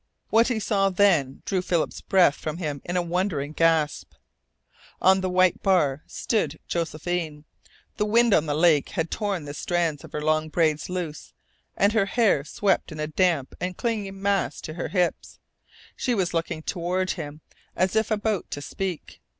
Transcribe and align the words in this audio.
What 0.31 0.47
he 0.47 0.59
saw 0.59 0.89
then 0.89 1.43
drew 1.45 1.61
Philip's 1.61 2.01
breath 2.01 2.33
from 2.33 2.57
him 2.57 2.81
in 2.85 2.97
a 2.97 3.03
wondering 3.03 3.51
gasp. 3.53 4.13
On 4.99 5.21
the 5.21 5.29
white 5.29 5.61
bar 5.61 6.01
stood 6.07 6.57
Josephine. 6.67 7.45
The 7.97 8.07
wind 8.07 8.33
on 8.33 8.47
the 8.47 8.55
lake 8.55 8.89
had 8.89 9.11
torn 9.11 9.45
the 9.45 9.53
strands 9.53 10.03
of 10.03 10.13
her 10.13 10.21
long 10.23 10.49
braid 10.49 10.79
loose 10.89 11.33
and 11.77 11.93
her 11.93 12.07
hair 12.07 12.43
swept 12.43 12.91
in 12.91 12.99
a 12.99 13.05
damp 13.05 13.53
and 13.59 13.77
clinging 13.77 14.19
mass 14.19 14.59
to 14.61 14.73
her 14.73 14.87
hips. 14.87 15.37
She 15.95 16.15
was 16.15 16.33
looking 16.33 16.63
toward 16.63 17.11
him, 17.11 17.41
as 17.75 17.95
if 17.95 18.09
about 18.09 18.49
to 18.49 18.61
speak. 18.63 19.21